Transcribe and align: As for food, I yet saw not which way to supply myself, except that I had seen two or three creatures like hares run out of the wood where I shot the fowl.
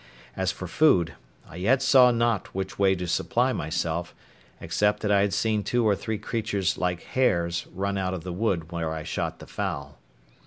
As 0.35 0.51
for 0.51 0.65
food, 0.65 1.13
I 1.47 1.57
yet 1.57 1.79
saw 1.83 2.09
not 2.09 2.55
which 2.55 2.79
way 2.79 2.95
to 2.95 3.05
supply 3.07 3.53
myself, 3.53 4.15
except 4.59 5.01
that 5.01 5.11
I 5.11 5.21
had 5.21 5.31
seen 5.31 5.61
two 5.63 5.87
or 5.87 5.95
three 5.95 6.17
creatures 6.17 6.75
like 6.75 7.03
hares 7.03 7.67
run 7.71 7.99
out 7.99 8.15
of 8.15 8.23
the 8.23 8.33
wood 8.33 8.71
where 8.71 8.91
I 8.91 9.03
shot 9.03 9.37
the 9.37 9.45
fowl. 9.45 9.99